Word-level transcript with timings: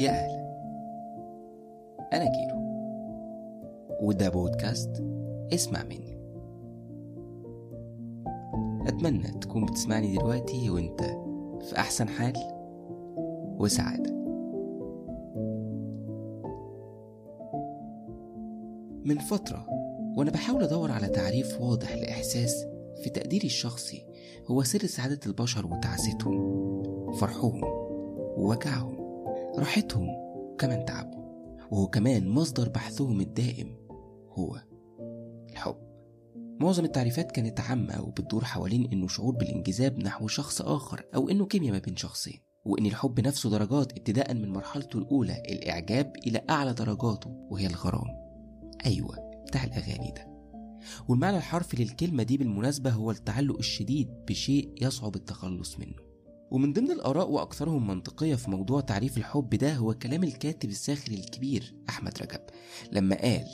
يا 0.00 0.10
أهلا. 0.10 0.46
أنا 2.12 2.24
كيرو. 2.24 2.66
وده 4.02 4.28
بودكاست 4.28 5.04
اسمع 5.52 5.82
مني. 5.82 6.16
أتمنى 8.88 9.38
تكون 9.40 9.66
بتسمعني 9.66 10.16
دلوقتي 10.16 10.70
وأنت 10.70 11.00
في 11.64 11.76
أحسن 11.76 12.08
حال 12.08 12.32
وسعادة. 13.58 14.16
من 19.04 19.18
فترة 19.18 19.66
وأنا 20.16 20.30
بحاول 20.30 20.62
أدور 20.62 20.90
على 20.92 21.08
تعريف 21.08 21.60
واضح 21.60 21.96
لإحساس 21.96 22.66
في 23.02 23.10
تقديري 23.10 23.46
الشخصي 23.46 24.06
هو 24.46 24.62
سر 24.62 24.86
سعادة 24.86 25.20
البشر 25.26 25.66
وتعاستهم 25.66 27.12
فرحهم 27.12 27.60
ووجعهم. 28.36 29.05
راحتهم 29.58 30.08
وكمان 30.08 30.84
تعبهم 30.84 31.26
وهو 31.70 31.86
كمان 31.86 32.28
مصدر 32.28 32.68
بحثهم 32.68 33.20
الدائم 33.20 33.76
هو 34.30 34.62
الحب. 35.50 35.76
معظم 36.60 36.84
التعريفات 36.84 37.32
كانت 37.32 37.60
عامة 37.60 38.02
وبتدور 38.02 38.44
حوالين 38.44 38.92
إنه 38.92 39.08
شعور 39.08 39.34
بالانجذاب 39.34 39.98
نحو 39.98 40.28
شخص 40.28 40.62
آخر 40.62 41.04
أو 41.14 41.28
إنه 41.28 41.46
كيمياء 41.46 41.72
ما 41.72 41.78
بين 41.78 41.96
شخصين 41.96 42.40
وإن 42.64 42.86
الحب 42.86 43.20
نفسه 43.20 43.50
درجات 43.50 43.92
ابتداء 43.92 44.34
من 44.34 44.48
مرحلته 44.48 44.98
الأولى 44.98 45.42
الإعجاب 45.48 46.12
إلى 46.26 46.44
أعلى 46.50 46.72
درجاته 46.72 47.30
وهي 47.50 47.66
الغرام. 47.66 48.08
أيوة 48.86 49.16
بتاع 49.48 49.64
الأغاني 49.64 50.12
ده. 50.16 50.36
والمعنى 51.08 51.36
الحرفي 51.36 51.84
للكلمة 51.84 52.22
دي 52.22 52.36
بالمناسبة 52.36 52.90
هو 52.90 53.10
التعلق 53.10 53.58
الشديد 53.58 54.08
بشيء 54.28 54.74
يصعب 54.82 55.16
التخلص 55.16 55.78
منه. 55.78 56.05
ومن 56.50 56.72
ضمن 56.72 56.90
الآراء 56.90 57.30
وأكثرهم 57.30 57.86
منطقية 57.86 58.34
في 58.34 58.50
موضوع 58.50 58.80
تعريف 58.80 59.18
الحب 59.18 59.54
ده 59.54 59.74
هو 59.74 59.94
كلام 59.94 60.24
الكاتب 60.24 60.68
الساخر 60.68 61.12
الكبير 61.12 61.74
أحمد 61.88 62.18
رجب 62.22 62.40
لما 62.92 63.16
قال 63.16 63.46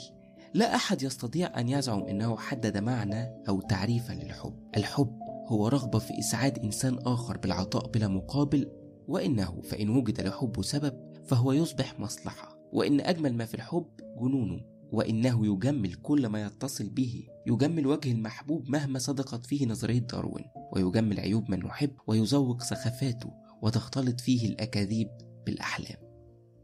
لا 0.53 0.75
أحد 0.75 1.03
يستطيع 1.03 1.59
أن 1.59 1.69
يزعم 1.69 2.03
أنه 2.03 2.37
حدد 2.37 2.77
معنى 2.77 3.43
أو 3.49 3.61
تعريفا 3.61 4.13
للحب. 4.13 4.53
الحب 4.77 5.19
هو 5.47 5.67
رغبة 5.67 5.99
في 5.99 6.19
إسعاد 6.19 6.59
إنسان 6.59 6.97
آخر 7.05 7.37
بالعطاء 7.37 7.87
بلا 7.87 8.07
مقابل 8.07 8.71
وإنه 9.07 9.61
فإن 9.61 9.89
وجد 9.89 10.21
لحبه 10.21 10.61
سبب 10.61 10.93
فهو 11.25 11.51
يصبح 11.51 11.99
مصلحة 11.99 12.57
وإن 12.73 13.01
أجمل 13.01 13.33
ما 13.33 13.45
في 13.45 13.53
الحب 13.53 13.85
جنونه. 14.21 14.72
وإنه 14.93 15.45
يجمل 15.45 15.93
كل 15.93 16.27
ما 16.27 16.45
يتصل 16.45 16.89
به 16.89 17.27
يجمل 17.47 17.87
وجه 17.87 18.11
المحبوب 18.11 18.69
مهما 18.69 18.99
صدقت 18.99 19.45
فيه 19.45 19.65
نظرية 19.65 19.99
داروين 19.99 20.45
ويجمل 20.71 21.19
عيوب 21.19 21.51
من 21.51 21.59
نحب 21.59 21.91
ويزوق 22.07 22.63
سخافاته 22.63 23.31
وتختلط 23.61 24.21
فيه 24.21 24.49
الأكاذيب 24.49 25.09
بالأحلام. 25.45 25.97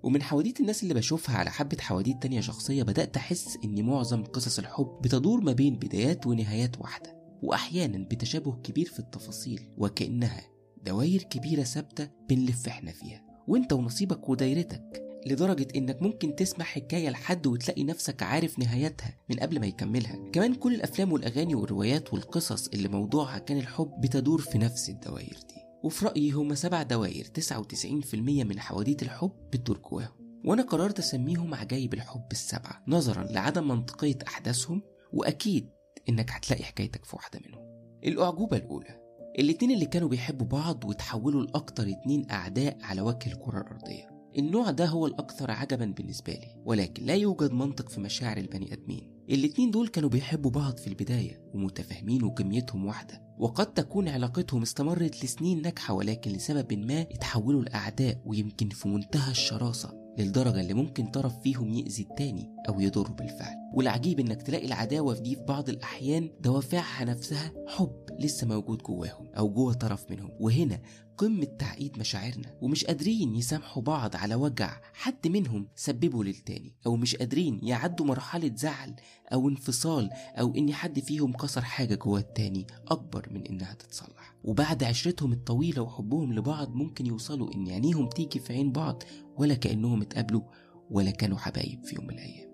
ومن 0.04 0.22
حواديت 0.22 0.60
الناس 0.60 0.84
اللي 0.84 0.94
بشوفها 0.94 1.38
على 1.38 1.50
حبة 1.50 1.78
حواديت 1.80 2.22
تانية 2.22 2.42
شخصية 2.42 2.84
بدأت 2.84 3.18
أحس 3.18 3.58
إن 3.64 3.84
معظم 3.84 4.24
قصص 4.24 4.60
الحب 4.60 5.00
بتدور 5.04 5.42
ما 5.42 5.52
بين 5.52 5.76
بدايات 5.76 6.28
ونهايات 6.28 6.82
واحدة 6.82 7.20
وأحيانا 7.44 7.98
بتشابه 7.98 8.56
كبير 8.64 8.86
في 8.86 9.00
التفاصيل 9.00 9.70
وكأنها 9.78 10.44
دواير 10.86 11.24
كبيرة 11.24 11.64
ثابتة 11.64 12.10
بنلف 12.30 12.68
إحنا 12.68 12.92
فيها 12.92 13.22
وإنت 13.48 13.74
ونصيبك 13.74 14.30
ودايرتك. 14.30 15.09
لدرجة 15.26 15.68
إنك 15.76 16.02
ممكن 16.02 16.36
تسمع 16.36 16.66
حكاية 16.66 17.10
لحد 17.10 17.48
وتلاقي 17.48 17.84
نفسك 17.84 18.24
عارف 18.24 18.60
نهايتها 18.60 19.18
من 19.30 19.36
قبل 19.40 19.60
ما 19.60 19.68
يكملها. 19.68 20.30
كمان 20.32 20.56
كل 20.56 20.76
الأفلام 20.76 21.12
والأغاني 21.12 21.56
والروايات 21.56 22.14
والقصص 22.14 22.68
اللي 22.68 22.88
موضوعها 22.88 23.38
كان 23.38 23.58
الحب 23.58 24.02
بتدور 24.02 24.42
في 24.42 24.58
نفس 24.58 24.90
الدوائر 24.90 25.38
دي. 25.50 25.60
وفي 25.84 26.06
رأيي 26.06 26.32
هما 26.32 26.56
سبع 26.56 26.84
دوائر 26.84 27.26
99% 27.26 28.16
من 28.16 28.60
حواديت 28.60 29.04
الحب 29.04 29.32
بتدور 29.54 29.78
جواهم 29.92 30.42
وأنا 30.46 30.64
قررت 30.64 31.00
أسميهم 31.00 31.54
عجايب 31.54 31.94
الحب 31.94 32.28
السبعة 32.32 32.84
نظرا 32.88 33.24
لعدم 33.24 33.68
منطقية 33.68 34.18
أحداثهم 34.28 34.82
وأكيد 35.14 35.70
إنك 36.10 36.32
هتلاقي 36.32 36.64
حكايتك 36.64 37.06
في 37.06 37.16
واحدة 37.16 37.40
منهم. 37.48 37.62
الأعجوبة 38.04 38.58
الأولى 38.58 39.00
الاتنين 39.40 39.72
اللي 39.72 39.86
كانوا 39.86 40.10
بيحبوا 40.10 40.48
بعض 40.48 40.86
وتحولوا 40.86 41.44
لأكتر 41.44 41.90
اتنين 41.90 42.32
أعداء 42.32 42.78
على 42.82 43.02
وجه 43.02 43.28
الكرة 43.28 43.62
الأرضية. 43.62 44.19
النوع 44.40 44.72
ده 44.72 44.86
هو 44.86 45.08
الأكثر 45.08 45.52
عجبا 45.52 45.86
بالنسبة 45.86 46.34
لي 46.34 46.56
ولكن 46.66 47.06
لا 47.06 47.16
يوجد 47.16 47.52
منطق 47.52 47.90
في 47.90 48.00
مشاعر 48.02 48.38
البني 48.38 48.74
آدمين. 48.74 49.20
الاتنين 49.30 49.72
دول 49.72 49.88
كانوا 49.88 50.10
بيحبوا 50.10 50.52
بعض 50.52 50.78
في 50.78 50.88
البداية 50.88 51.42
ومتفاهمين 51.54 52.24
وكميتهم 52.24 52.86
واحدة 52.86 53.22
وقد 53.40 53.74
تكون 53.74 54.08
علاقتهم 54.08 54.62
استمرت 54.62 55.24
لسنين 55.26 55.62
ناجحة 55.62 55.94
ولكن 55.94 56.32
لسبب 56.32 56.74
ما 56.74 57.02
اتحولوا 57.02 57.64
لأعداء 57.64 58.22
ويمكن 58.26 58.70
في 58.70 58.88
منتهى 58.88 59.32
الشراسة. 59.32 59.99
للدرجة 60.20 60.62
اللي 60.62 60.74
ممكن 60.74 61.06
طرف 61.06 61.40
فيهم 61.40 61.74
يأذي 61.74 62.04
التاني 62.04 62.56
أو 62.70 62.80
يضره 62.80 63.12
بالفعل. 63.12 63.56
والعجيب 63.74 64.20
إنك 64.20 64.42
تلاقي 64.42 64.66
العداوة 64.66 65.14
في 65.14 65.22
دي 65.22 65.36
في 65.36 65.44
بعض 65.44 65.70
الأحيان 65.70 66.30
دوافعها 66.40 67.06
نفسها 67.06 67.52
حب 67.68 68.06
لسه 68.20 68.48
موجود 68.48 68.78
جواهم 68.78 69.28
أو 69.38 69.50
جوه 69.50 69.74
طرف 69.74 70.12
منهم. 70.12 70.32
وهنا 70.40 70.82
قمة 71.18 71.46
تعقيد 71.60 72.00
مشاعرنا. 72.00 72.58
ومش 72.62 72.86
قادرين 72.86 73.36
يسامحوا 73.36 73.84
بعض 73.84 74.16
على 74.16 74.36
وجع 74.36 74.82
حد 74.94 75.28
منهم 75.28 75.68
سببه 75.76 76.24
للتاني. 76.24 76.76
أو 76.86 76.96
مش 76.96 77.16
قادرين 77.16 77.60
يعدوا 77.64 78.06
مرحلة 78.06 78.52
زعل 78.56 78.96
أو 79.34 79.50
انفصال 79.50 80.10
أو 80.14 80.56
إن 80.56 80.74
حد 80.74 81.00
فيهم 81.00 81.34
كسر 81.34 81.62
حاجة 81.62 81.96
جوه 81.96 82.20
التاني 82.20 82.68
أكبر 82.88 83.28
من 83.32 83.48
إنها 83.48 83.74
تتصلح. 83.74 84.36
وبعد 84.44 84.84
عشرتهم 84.84 85.34
الطويلة 85.34 85.82
وحبهم 85.82 86.34
لبعض 86.34 86.74
ممكن 86.74 87.06
يوصلوا 87.06 87.56
إن 87.56 87.70
عينيهم 87.70 88.10
تيجي 88.10 88.40
في 88.40 88.54
عين 88.54 88.72
بعض 88.72 89.04
ولا 89.40 89.56
كأنهم 89.56 90.02
اتقابلوا 90.02 90.42
ولا 90.90 91.12
كانوا 91.12 91.38
حبايب 91.38 91.86
في 91.86 91.96
يوم 91.96 92.08
من 92.08 92.14
الأيام. 92.14 92.50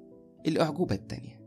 الأعجوبة 0.47 0.95
التانية 0.95 1.41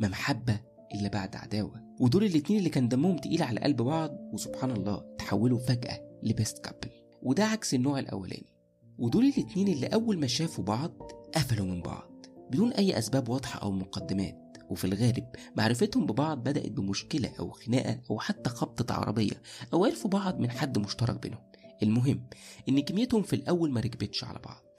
ما 0.00 0.08
محبة 0.08 0.60
إلا 0.94 1.08
بعد 1.08 1.36
عداوة. 1.36 1.82
ودول 2.00 2.24
الاتنين 2.24 2.58
اللي 2.58 2.70
كان 2.70 2.88
دمهم 2.88 3.16
تقيل 3.16 3.42
على 3.42 3.60
قلب 3.60 3.82
بعض 3.82 4.10
وسبحان 4.32 4.70
الله 4.70 5.16
تحولوا 5.18 5.58
فجأة 5.58 6.18
لبيست 6.22 6.58
كابل. 6.58 6.90
وده 7.22 7.44
عكس 7.44 7.74
النوع 7.74 7.98
الأولاني. 7.98 8.52
ودول 8.98 9.24
الاتنين 9.24 9.68
اللي 9.68 9.86
أول 9.86 10.18
ما 10.18 10.26
شافوا 10.26 10.64
بعض 10.64 11.12
قفلوا 11.34 11.66
من 11.66 11.82
بعض. 11.82 12.26
بدون 12.50 12.72
أي 12.72 12.98
أسباب 12.98 13.28
واضحة 13.28 13.62
أو 13.62 13.70
مقدمات. 13.70 14.56
وفي 14.70 14.84
الغالب 14.84 15.26
معرفتهم 15.56 16.06
ببعض 16.06 16.38
بدأت 16.38 16.70
بمشكلة 16.70 17.30
أو 17.40 17.50
خناقة 17.50 18.00
أو 18.10 18.18
حتى 18.18 18.50
خبطة 18.50 18.94
عربية 18.94 19.42
أو 19.72 19.84
عرفوا 19.84 20.10
بعض 20.10 20.40
من 20.40 20.50
حد 20.50 20.78
مشترك 20.78 21.22
بينهم. 21.22 21.42
المهم 21.82 22.26
إن 22.68 22.80
كميتهم 22.80 23.22
في 23.22 23.36
الأول 23.36 23.70
ما 23.70 23.80
ركبتش 23.80 24.24
على 24.24 24.38
بعض. 24.38 24.71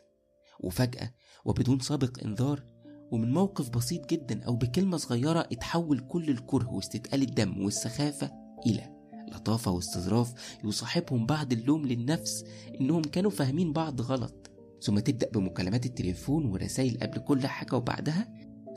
وفجأة 0.60 1.12
وبدون 1.46 1.80
سابق 1.80 2.24
إنذار 2.26 2.64
ومن 3.12 3.34
موقف 3.34 3.70
بسيط 3.70 4.10
جدا 4.10 4.44
أو 4.44 4.56
بكلمة 4.56 4.98
صغيرة 4.98 5.40
اتحول 5.40 6.00
كل 6.00 6.30
الكره 6.30 6.74
واستثقال 6.74 7.22
الدم 7.22 7.64
والسخافة 7.64 8.32
إلى 8.66 8.90
لطافة 9.32 9.72
واستظراف 9.72 10.34
يصاحبهم 10.64 11.26
بعد 11.26 11.54
اللوم 11.54 11.86
للنفس 11.86 12.46
إنهم 12.82 13.02
كانوا 13.02 13.32
فاهمين 13.32 13.74
بعض 13.74 14.02
غلط. 14.02 14.52
ثم 14.82 15.00
تبدأ 15.00 15.30
بمكالمات 15.30 15.86
التليفون 15.86 16.46
ورسائل 16.46 16.98
قبل 17.02 17.20
كل 17.20 17.48
حاجة 17.48 17.76
وبعدها 17.76 18.28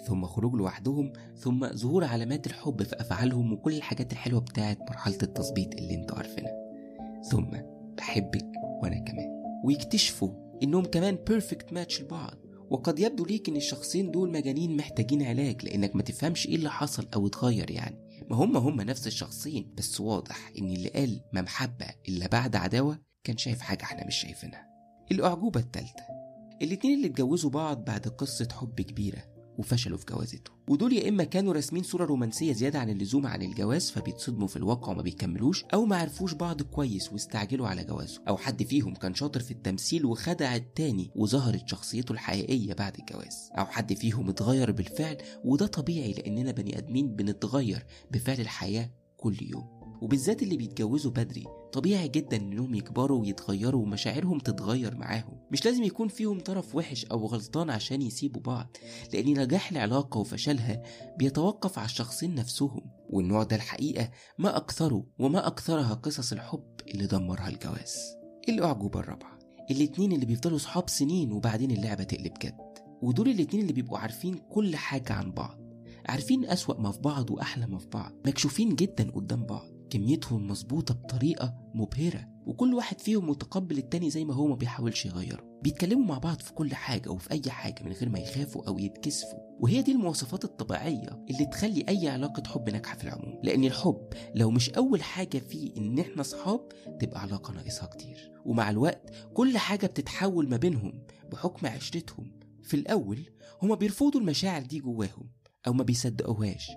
ثم 0.07 0.27
خروج 0.27 0.55
لوحدهم 0.55 1.13
ثم 1.37 1.69
ظهور 1.73 2.05
علامات 2.05 2.47
الحب 2.47 2.83
في 2.83 3.01
أفعالهم 3.01 3.53
وكل 3.53 3.75
الحاجات 3.75 4.13
الحلوة 4.13 4.41
بتاعت 4.41 4.79
مرحلة 4.81 5.19
التظبيط 5.23 5.75
اللي 5.75 5.95
أنتوا 5.95 6.17
عارفينها. 6.17 6.53
ثم 7.31 7.47
بحبك 7.97 8.47
وأنا 8.83 8.99
كمان. 8.99 9.29
ويكتشفوا 9.65 10.46
إنهم 10.63 10.85
perfect 10.85 11.19
perfect 11.29 11.73
match 11.73 12.03
لبعض. 12.03 12.47
وقد 12.71 12.99
يبدو 12.99 13.25
ليك 13.25 13.49
إن 13.49 13.57
الشخصين 13.57 14.11
دول 14.11 14.33
مجانين 14.33 14.77
محتاجين 14.77 15.23
علاج 15.23 15.65
لإنك 15.65 15.97
ما 15.97 16.03
تفهمش 16.03 16.47
إيه 16.47 16.55
اللي 16.55 16.71
حصل 16.71 17.09
أو 17.15 17.27
اتغير 17.27 17.71
يعني. 17.71 18.07
ما 18.31 18.37
هم 18.37 18.57
هم 18.57 18.81
نفس 18.81 19.07
الشخصين 19.07 19.75
بس 19.77 20.01
واضح 20.01 20.53
إن 20.59 20.71
اللي 20.71 20.89
قال 20.89 21.21
ما 21.33 21.43
محبة 21.43 21.87
إلا 22.09 22.27
بعد 22.27 22.57
عداوة 22.57 22.99
كان 23.25 23.37
شايف 23.37 23.61
حاجة 23.61 23.83
إحنا 23.83 24.07
مش 24.07 24.17
شايفينها. 24.17 24.67
الأعجوبة 25.13 25.61
التالتة. 25.61 26.03
الاتنين 26.63 26.97
اللي 26.97 27.07
اتجوزوا 27.07 27.51
بعض 27.51 27.85
بعد 27.85 28.09
قصة 28.09 28.49
حب 28.53 28.81
كبيرة. 28.81 29.36
وفشلوا 29.59 29.99
في 29.99 30.05
جوازته. 30.07 30.51
ودول 30.69 30.93
يا 30.93 31.09
إما 31.09 31.25
كانوا 31.25 31.53
راسمين 31.53 31.83
صورة 31.83 32.05
رومانسية 32.05 32.53
زيادة 32.53 32.79
عن 32.79 32.91
اللزوم 32.91 33.27
عن 33.27 33.43
الجواز 33.43 33.91
فبيتصدموا 33.91 34.49
في 34.49 34.57
الواقع 34.57 34.93
وما 34.93 35.03
بيكملوش 35.03 35.65
أو 35.65 35.85
ما 35.85 35.97
عرفوش 35.97 36.35
بعض 36.35 36.63
كويس 36.63 37.13
واستعجلوا 37.13 37.69
على 37.69 37.85
جوازه. 37.85 38.23
أو 38.29 38.37
حد 38.37 38.63
فيهم 38.63 38.95
كان 38.95 39.15
شاطر 39.15 39.41
في 39.41 39.51
التمثيل 39.51 40.07
وخدع 40.07 40.57
التاني 40.57 41.11
وظهرت 41.17 41.69
شخصيته 41.69 42.13
الحقيقية 42.13 42.75
بعد 42.75 42.97
الجواز. 42.99 43.51
أو 43.59 43.67
حد 43.67 43.95
فيهم 43.95 44.29
اتغير 44.29 44.73
بالفعل 44.73 45.17
وده 45.45 45.67
طبيعي 45.67 46.13
لأننا 46.13 46.51
بني 46.51 46.79
آدمين 46.79 47.17
بنتغير 47.17 47.87
بفعل 48.11 48.41
الحياة 48.41 48.91
كل 49.17 49.37
يوم. 49.43 49.76
وبالذات 50.03 50.43
اللي 50.43 50.57
بيتجوزوا 50.57 51.11
بدري 51.11 51.45
طبيعي 51.73 52.09
جدا 52.09 52.37
إنهم 52.37 52.75
يكبروا 52.75 53.21
ويتغيروا 53.21 53.83
ومشاعرهم 53.83 54.39
تتغير 54.39 54.97
معاهم. 54.97 55.41
مش 55.53 55.65
لازم 55.65 55.83
يكون 55.83 56.09
فيهم 56.09 56.41
طرف 56.41 56.75
وحش 56.75 57.05
أو 57.05 57.27
غلطان 57.27 57.71
عشان 57.71 58.03
يسيبوا 58.03 58.43
بعض 58.43 58.77
لأن 59.13 59.41
نجاح 59.41 59.71
العلاقة 59.71 60.19
وفشلها 60.19 60.83
بيتوقف 61.19 61.79
على 61.79 61.87
الشخصين 61.87 62.35
نفسهم. 62.35 62.81
والنوع 63.11 63.43
ده 63.43 63.57
الحقيقة 63.57 64.11
ما 64.39 64.57
أكثره 64.57 65.07
وما 65.19 65.47
أكثرها 65.47 65.95
قصص 65.95 66.33
الحب 66.33 66.65
اللي 66.89 67.07
دمرها 67.07 67.49
الجواز. 67.49 67.97
الأعجوبة 68.49 69.01
الرابعة 69.01 69.39
الاتنين 69.71 70.13
اللي 70.13 70.27
بيفضلوا 70.27 70.59
صحاب 70.59 70.89
سنين 70.91 71.33
وبعدين 71.33 71.71
اللعبة 71.71 72.05
تقلب 72.05 72.33
جد. 72.43 72.57
ودول 73.03 73.29
الاتنين 73.29 73.63
اللي 73.63 73.73
بيبقوا 73.73 73.99
عارفين 73.99 74.35
كل 74.35 74.77
حاجة 74.77 75.13
عن 75.13 75.33
بعض. 75.33 75.59
عارفين 76.09 76.45
أسوأ 76.45 76.81
ما 76.81 76.91
في 76.93 77.01
بعض 77.01 77.31
وأحلى 77.31 77.67
ما 77.67 77.79
في 77.79 77.87
بعض. 77.89 78.13
مكشوفين 78.27 78.75
جدا 78.75 79.11
قدام 79.11 79.47
بعض. 79.47 79.69
كميتهم 79.91 80.47
مظبوطة 80.49 80.95
بطريقة 80.95 81.55
مبهرة. 81.75 82.29
وكل 82.47 82.75
واحد 82.75 83.01
فيهم 83.01 83.31
متقبل 83.31 83.79
التاني 83.79 84.11
زي 84.11 84.25
ما 84.25 84.35
هو 84.35 84.47
ما 84.47 84.55
بيحاولش 84.55 85.07
يغيره. 85.07 85.59
بيتكلموا 85.63 86.05
مع 86.05 86.19
بعض 86.19 86.41
في 86.41 86.53
كل 86.53 86.75
حاجة 86.75 87.11
وفي 87.11 87.31
أي 87.31 87.43
حاجة 87.51 87.83
من 87.83 87.93
غير 87.93 88.09
ما 88.09 88.19
يخافوا 88.19 88.69
أو 88.69 88.79
يتكسفوا. 88.79 89.39
وهي 89.61 89.83
دي 89.83 89.93
المواصفات 89.93 90.45
الطبيعية 90.45 91.25
اللي 91.31 91.47
تخلي 91.47 91.85
أي 91.89 92.09
علاقة 92.09 92.43
حب 92.49 92.71
ناجحة 92.71 92.97
في 92.97 93.05
العموم. 93.05 93.41
لأن 93.45 93.65
الحب 93.65 94.09
لو 94.35 94.51
مش 94.51 94.71
أول 94.71 95.03
حاجة 95.03 95.39
فيه 95.39 95.77
إن 95.77 95.99
إحنا 95.99 96.23
صحاب 96.23 96.69
تبقى 97.01 97.21
علاقة 97.21 97.53
ناقصها 97.53 97.87
كتير. 97.87 98.33
ومع 98.45 98.71
الوقت 98.71 99.11
كل 99.35 99.59
حاجة 99.59 99.87
بتتحول 99.87 100.49
ما 100.49 100.57
بينهم 100.57 101.03
بحكم 101.33 101.67
عشرتهم 101.67 102.33
في 102.63 102.75
الأول 102.75 103.27
هما 103.63 103.75
بيرفضوا 103.75 104.21
المشاعر 104.21 104.63
دي 104.63 104.79
جواهم. 104.81 105.31
أو 105.67 105.73
ما 105.73 105.83
بيصدقوهاش 105.85 106.71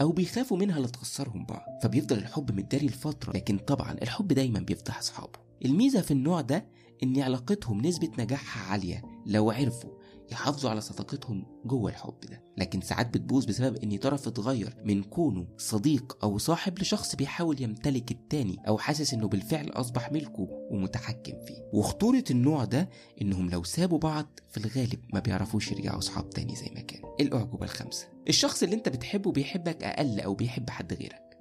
أو 0.00 0.12
بيخافوا 0.12 0.56
منها 0.56 0.80
لتخسرهم 0.80 1.46
بعض 1.46 1.64
فبيفضل 1.82 2.18
الحب 2.18 2.52
متداري 2.52 2.86
لفترة 2.86 3.32
لكن 3.32 3.58
طبعا 3.58 3.92
الحب 3.92 4.28
دايما 4.28 4.60
بيفضح 4.60 4.98
أصحابه. 4.98 5.38
الميزة 5.64 6.00
في 6.00 6.10
النوع 6.10 6.40
ده 6.40 6.66
إن 7.02 7.20
علاقتهم 7.20 7.80
نسبة 7.80 8.10
نجاحها 8.18 8.72
عالية 8.72 9.02
لو 9.26 9.50
عرفوا 9.50 9.90
يحافظوا 10.32 10.70
على 10.70 10.80
صداقتهم 10.80 11.46
جوه 11.64 11.90
الحب 11.90 12.20
ده. 12.30 12.42
لكن 12.58 12.80
ساعات 12.80 13.06
بتبوظ 13.14 13.44
بسبب 13.44 13.76
إن 13.76 13.96
طرف 13.96 14.28
اتغير 14.28 14.76
من 14.84 15.02
كونه 15.02 15.46
صديق 15.58 16.18
أو 16.22 16.38
صاحب 16.38 16.78
لشخص 16.78 17.14
بيحاول 17.14 17.62
يمتلك 17.62 18.10
التاني 18.10 18.56
أو 18.68 18.78
حاسس 18.78 19.14
إنه 19.14 19.28
بالفعل 19.28 19.68
أصبح 19.68 20.12
ملكه 20.12 20.48
ومتحكم 20.70 21.44
فيه. 21.46 21.62
وخطورة 21.72 22.24
النوع 22.30 22.64
ده 22.64 22.88
إنهم 23.22 23.50
لو 23.50 23.64
سابوا 23.64 23.98
بعض 23.98 24.26
في 24.50 24.56
الغالب 24.56 25.00
ما 25.12 25.20
بيعرفوش 25.20 25.72
يرجعوا 25.72 25.98
أصحاب 25.98 26.30
تاني 26.30 26.56
زي 26.56 26.70
ما 26.74 26.80
كانوا 26.80 27.16
الاعجوبة 27.20 27.64
الخامسة 27.64 28.15
الشخص 28.28 28.62
اللي 28.62 28.74
انت 28.74 28.88
بتحبه 28.88 29.32
بيحبك 29.32 29.82
أقل 29.82 30.20
أو 30.20 30.34
بيحب 30.34 30.70
حد 30.70 30.92
غيرك 30.94 31.38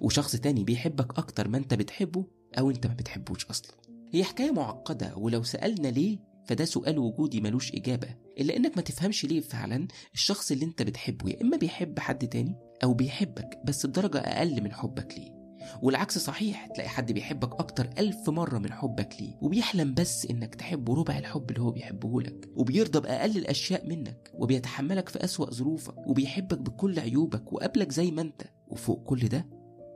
وشخص 0.00 0.36
تاني 0.36 0.64
بيحبك 0.64 1.18
أكتر 1.18 1.48
ما 1.48 1.58
انت 1.58 1.74
بتحبه 1.74 2.24
أو 2.58 2.70
انت 2.70 2.86
ما 2.86 2.94
بتحبوش 2.94 3.46
أصلا. 3.46 3.76
هي 4.12 4.24
حكاية 4.24 4.50
معقدة 4.50 5.16
ولو 5.16 5.42
سألنا 5.42 5.88
ليه 5.88 6.18
فده 6.46 6.64
سؤال 6.64 6.98
وجودي 6.98 7.40
ملوش 7.40 7.74
إجابة 7.74 8.08
إلا 8.38 8.56
إنك 8.56 8.76
ما 8.76 8.82
تفهمش 8.82 9.24
ليه 9.24 9.40
فعلا 9.40 9.88
الشخص 10.14 10.50
اللي 10.52 10.64
أنت 10.64 10.82
بتحبه 10.82 11.30
يا 11.30 11.42
إما 11.42 11.56
بيحب 11.56 11.98
حد 11.98 12.28
تاني 12.28 12.54
أو 12.84 12.94
بيحبك 12.94 13.58
بس 13.64 13.86
بدرجة 13.86 14.18
أقل 14.18 14.62
من 14.62 14.72
حبك 14.72 15.14
ليه. 15.18 15.37
والعكس 15.82 16.18
صحيح 16.18 16.66
تلاقي 16.66 16.88
حد 16.88 17.12
بيحبك 17.12 17.52
أكتر 17.52 17.90
ألف 17.98 18.30
مرة 18.30 18.58
من 18.58 18.72
حبك 18.72 19.16
ليه 19.20 19.38
وبيحلم 19.42 19.94
بس 19.94 20.26
إنك 20.26 20.54
تحبه 20.54 20.94
ربع 20.94 21.18
الحب 21.18 21.50
اللي 21.50 21.62
هو 21.62 21.70
بيحبه 21.70 22.22
لك 22.22 22.48
وبيرضى 22.56 23.00
بأقل 23.00 23.36
الأشياء 23.36 23.86
منك 23.88 24.30
وبيتحملك 24.34 25.08
في 25.08 25.24
أسوأ 25.24 25.50
ظروفك 25.50 26.06
وبيحبك 26.06 26.58
بكل 26.58 26.98
عيوبك 26.98 27.52
وقابلك 27.52 27.92
زي 27.92 28.10
ما 28.10 28.22
أنت 28.22 28.42
وفوق 28.68 29.02
كل 29.04 29.28
ده 29.28 29.46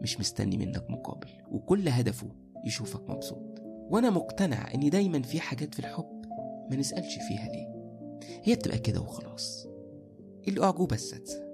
مش 0.03 0.21
مستني 0.21 0.57
منك 0.57 0.91
مقابل 0.91 1.29
وكل 1.51 1.89
هدفه 1.89 2.29
يشوفك 2.67 3.11
مبسوط. 3.11 3.63
وأنا 3.91 4.11
مقتنع 4.11 4.75
إن 4.75 4.91
دايما 4.91 5.23
في 5.23 5.41
حاجات 5.41 5.75
في 5.75 5.81
الحب 5.81 6.23
ما 6.71 6.77
نسألش 6.77 7.15
فيها 7.29 7.49
ليه 7.49 7.73
هي 8.45 8.55
بتبقى 8.55 8.79
كده 8.79 9.01
وخلاص. 9.01 9.67
الأعجوبة 10.49 10.95
السادسة 10.95 11.52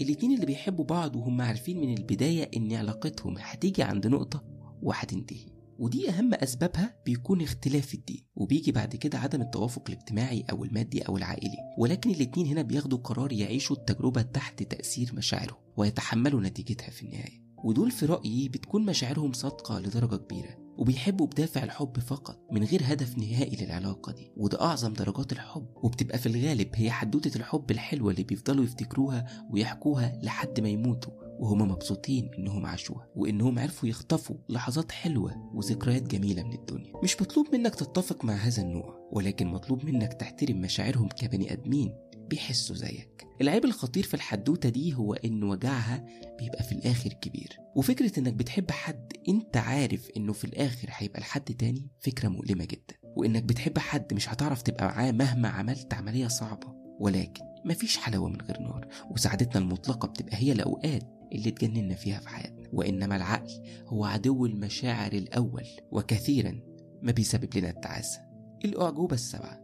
الاتنين 0.00 0.34
اللي 0.34 0.46
بيحبوا 0.46 0.84
بعض 0.84 1.16
وهم 1.16 1.40
عارفين 1.40 1.80
من 1.80 1.98
البداية 1.98 2.50
إن 2.56 2.72
علاقتهم 2.72 3.34
هتيجي 3.38 3.82
عند 3.82 4.06
نقطة 4.06 4.44
وهتنتهي. 4.82 5.46
ودي 5.78 6.10
أهم 6.10 6.34
أسبابها 6.34 6.96
بيكون 7.06 7.42
اختلاف 7.42 7.94
الدين 7.94 8.24
وبيجي 8.36 8.72
بعد 8.72 8.96
كده 8.96 9.18
عدم 9.18 9.40
التوافق 9.40 9.82
الاجتماعي 9.88 10.44
أو 10.50 10.64
المادي 10.64 11.02
أو 11.02 11.16
العائلي. 11.16 11.56
ولكن 11.78 12.10
الاتنين 12.10 12.46
هنا 12.46 12.62
بياخدوا 12.62 12.98
قرار 12.98 13.32
يعيشوا 13.32 13.76
التجربة 13.76 14.22
تحت 14.22 14.62
تأثير 14.62 15.10
مشاعرهم 15.14 15.58
ويتحملوا 15.76 16.40
نتيجتها 16.40 16.90
في 16.90 17.02
النهاية. 17.02 17.42
ودول 17.64 17.90
في 17.90 18.06
رأيي 18.06 18.48
بتكون 18.48 18.84
مشاعرهم 18.86 19.32
صادقة 19.32 19.78
لدرجة 19.78 20.16
كبيرة. 20.16 20.65
وبيحبوا 20.78 21.26
بدافع 21.26 21.64
الحب 21.64 21.98
فقط 21.98 22.38
من 22.52 22.64
غير 22.64 22.80
هدف 22.84 23.18
نهائي 23.18 23.64
للعلاقة 23.64 24.12
دي. 24.12 24.32
وده 24.36 24.60
أعظم 24.60 24.92
درجات 24.92 25.32
الحب. 25.32 25.66
وبتبقى 25.82 26.18
في 26.18 26.26
الغالب 26.26 26.68
هي 26.74 26.90
حدوتة 26.90 27.36
الحب 27.38 27.70
الحلوة 27.70 28.10
اللي 28.10 28.24
بيفضلوا 28.24 28.64
يفتكروها 28.64 29.46
ويحكوها 29.50 30.20
لحد 30.22 30.60
ما 30.60 30.68
يموتوا 30.68 31.12
وهما 31.40 31.64
مبسوطين 31.64 32.30
إنهم 32.38 32.66
عاشوها 32.66 33.08
وإنهم 33.16 33.58
عرفوا 33.58 33.88
يخطفوا 33.88 34.36
لحظات 34.48 34.92
حلوة 34.92 35.50
وذكريات 35.54 36.02
جميلة 36.02 36.42
من 36.42 36.52
الدنيا. 36.52 36.92
مش 37.02 37.22
مطلوب 37.22 37.46
منك 37.52 37.74
تتفق 37.74 38.24
مع 38.24 38.34
هذا 38.34 38.62
النوع 38.62 39.08
ولكن 39.12 39.46
مطلوب 39.46 39.84
منك 39.84 40.12
تحترم 40.12 40.60
مشاعرهم 40.60 41.08
كبني 41.08 41.52
آدمين 41.52 41.94
بيحسوا 42.28 42.76
زيك. 42.76 43.26
العيب 43.40 43.64
الخطير 43.64 44.02
في 44.04 44.14
الحدوتة 44.14 44.68
دي 44.68 44.94
هو 44.94 45.14
إن 45.14 45.42
وجعها 45.44 46.06
بيبقى 46.38 46.62
في 46.62 46.72
الآخر 46.72 47.12
كبير. 47.12 47.56
وفكرة 47.76 48.18
إنك 48.18 48.32
بتحب 48.32 48.70
حد 48.70 49.12
أنت 49.28 49.56
عارف 49.56 50.08
إنه 50.16 50.32
في 50.32 50.44
الآخر 50.44 50.88
هيبقى 50.90 51.20
لحد 51.20 51.44
تاني 51.44 51.90
فكرة 52.00 52.28
مؤلمة 52.28 52.64
جدا. 52.64 52.94
وإنك 53.16 53.42
بتحب 53.42 53.78
حد 53.78 54.14
مش 54.14 54.28
هتعرف 54.28 54.62
تبقى 54.62 54.86
معاه 54.86 55.12
مهما 55.12 55.48
عملت 55.48 55.94
عملية 55.94 56.26
صعبة. 56.28 56.74
ولكن 57.00 57.42
مفيش 57.64 57.96
حلاوة 57.96 58.28
من 58.28 58.40
غير 58.40 58.60
نار. 58.60 58.88
وسعادتنا 59.10 59.62
المطلقة 59.62 60.08
بتبقى 60.08 60.36
هي 60.36 60.52
الأوقات 60.52 61.02
اللي 61.32 61.48
اتجننا 61.48 61.94
فيها 61.94 62.18
في 62.20 62.28
حياتنا. 62.28 62.68
وإنما 62.72 63.16
العقل 63.16 63.62
هو 63.86 64.04
عدو 64.04 64.46
المشاعر 64.46 65.12
الأول. 65.12 65.66
وكثيرا 65.92 66.60
ما 67.02 67.12
بيسبب 67.12 67.56
لنا 67.56 67.70
التعاسة. 67.70 68.20
الأعجوبة 68.64 69.14
السبعة. 69.14 69.60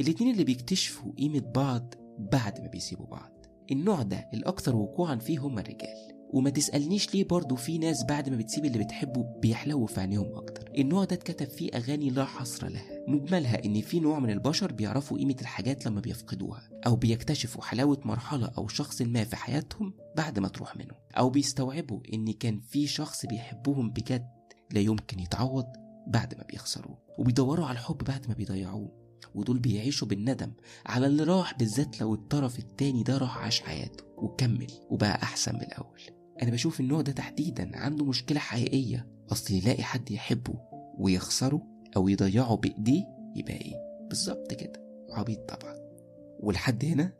الاتنين 0.00 0.32
اللي 0.32 0.44
بيكتشفوا 0.44 1.12
قيمة 1.18 1.40
بعض 1.54 1.94
بعد 2.18 2.60
ما 2.60 2.66
بيسيبوا 2.68 3.06
بعض. 3.06 3.32
النوع 3.72 4.02
ده 4.02 4.28
الأكثر 4.34 4.76
وقوعا 4.76 5.16
فيه 5.16 5.38
هم 5.38 5.58
الرجال. 5.58 6.12
وما 6.32 6.50
تسألنيش 6.50 7.14
ليه 7.14 7.24
برضو 7.24 7.56
في 7.56 7.78
ناس 7.78 8.04
بعد 8.04 8.28
ما 8.28 8.36
بتسيب 8.36 8.64
اللي 8.64 8.78
بتحبه 8.78 9.22
بيحلو 9.22 9.86
في 9.86 10.00
عينيهم 10.00 10.34
أكتر. 10.34 10.70
النوع 10.78 11.04
ده 11.04 11.16
اتكتب 11.16 11.48
فيه 11.48 11.70
أغاني 11.74 12.10
لا 12.10 12.24
حصر 12.24 12.68
لها. 12.68 13.04
مجملها 13.08 13.64
إن 13.64 13.80
في 13.80 14.00
نوع 14.00 14.18
من 14.18 14.30
البشر 14.30 14.72
بيعرفوا 14.72 15.18
قيمة 15.18 15.36
الحاجات 15.40 15.86
لما 15.86 16.00
بيفقدوها 16.00 16.70
أو 16.86 16.96
بيكتشفوا 16.96 17.62
حلاوة 17.62 18.00
مرحلة 18.04 18.46
أو 18.58 18.68
شخص 18.68 19.02
ما 19.02 19.24
في 19.24 19.36
حياتهم 19.36 19.94
بعد 20.16 20.38
ما 20.38 20.48
تروح 20.48 20.76
منهم 20.76 20.98
أو 21.18 21.30
بيستوعبوا 21.30 22.00
إن 22.14 22.32
كان 22.32 22.60
في 22.60 22.86
شخص 22.86 23.26
بيحبهم 23.26 23.90
بجد 23.90 24.26
لا 24.70 24.80
يمكن 24.80 25.20
يتعوض 25.20 25.66
بعد 26.06 26.34
ما 26.34 26.44
بيخسروه 26.44 26.98
وبيدوروا 27.18 27.66
على 27.66 27.78
الحب 27.78 27.98
بعد 28.04 28.28
ما 28.28 28.34
بيضيعوه. 28.34 29.01
ودول 29.34 29.58
بيعيشوا 29.58 30.08
بالندم 30.08 30.52
على 30.86 31.06
اللي 31.06 31.22
راح 31.24 31.58
بالذات 31.58 32.00
لو 32.00 32.14
الطرف 32.14 32.58
التاني 32.58 33.02
ده 33.02 33.18
راح 33.18 33.38
عاش 33.38 33.60
حياته 33.60 34.04
وكمل 34.16 34.70
وبقى 34.90 35.22
أحسن 35.22 35.54
من 35.54 35.62
الأول. 35.62 36.00
أنا 36.42 36.50
بشوف 36.50 36.80
النوع 36.80 37.00
ده 37.00 37.12
تحديدا 37.12 37.70
عنده 37.76 38.04
مشكلة 38.04 38.40
حقيقية 38.40 39.08
أصل 39.32 39.54
يلاقي 39.54 39.82
حد 39.82 40.10
يحبه 40.10 40.54
ويخسره 40.98 41.62
أو 41.96 42.08
يضيعه 42.08 42.56
بإيديه 42.56 43.04
يبقى 43.36 43.52
إيه؟ 43.54 43.74
بالظبط 44.08 44.52
كده 44.54 44.82
عبيط 45.10 45.54
طبعا. 45.54 45.74
ولحد 46.40 46.84
هنا 46.84 47.12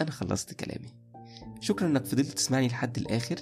أنا 0.00 0.10
خلصت 0.10 0.54
كلامي. 0.54 0.94
شكرا 1.60 1.86
إنك 1.88 2.04
فضلت 2.04 2.26
تسمعني 2.30 2.68
لحد 2.68 2.98
الآخر 2.98 3.36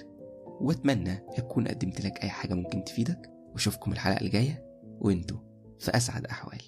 وأتمنى 0.61 1.13
أكون 1.37 1.67
قدمت 1.67 2.01
لك 2.05 2.23
أي 2.23 2.29
حاجة 2.29 2.53
ممكن 2.53 2.83
تفيدك 2.83 3.29
وأشوفكم 3.53 3.91
الحلقة 3.91 4.21
الجاية 4.21 4.65
وأنتوا 4.99 5.37
في 5.79 5.97
أسعد 5.97 6.25
أحوال. 6.25 6.61